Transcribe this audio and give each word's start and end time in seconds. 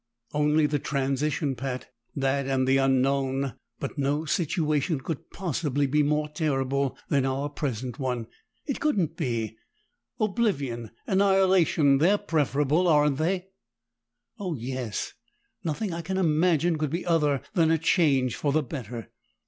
"Only 0.33 0.65
the 0.65 0.79
transition, 0.79 1.53
Pat. 1.55 1.91
That 2.15 2.47
and 2.47 2.67
the 2.67 2.77
unknown 2.77 3.53
but 3.79 3.99
no 3.99 4.25
situation 4.25 4.99
could 5.01 5.29
possibly 5.29 5.85
be 5.85 6.01
more 6.01 6.27
terrible 6.27 6.97
than 7.09 7.23
our 7.23 7.49
present 7.49 7.99
one. 7.99 8.25
It 8.65 8.79
couldn't 8.79 9.15
be! 9.15 9.57
Oblivion, 10.19 10.89
annihilation 11.05 11.99
they're 11.99 12.17
preferable, 12.17 12.87
aren't 12.87 13.19
they?" 13.19 13.49
"Oh, 14.39 14.55
yes! 14.55 15.13
Nothing 15.63 15.93
I 15.93 16.01
can 16.01 16.17
imagine 16.17 16.79
could 16.79 16.89
be 16.89 17.05
other 17.05 17.43
than 17.53 17.69
a 17.69 17.77
change 17.77 18.35
for 18.35 18.51
the 18.51 18.63
better." 18.63 19.11